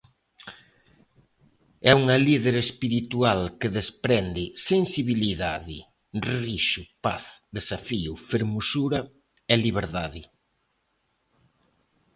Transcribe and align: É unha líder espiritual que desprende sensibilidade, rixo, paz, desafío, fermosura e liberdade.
É 1.89 1.91
unha 2.01 2.17
líder 2.27 2.55
espiritual 2.65 3.39
que 3.59 3.73
desprende 3.77 4.43
sensibilidade, 4.69 5.77
rixo, 6.41 6.83
paz, 7.05 7.23
desafío, 7.57 8.13
fermosura 8.31 8.99
e 9.53 9.55
liberdade. 9.65 10.21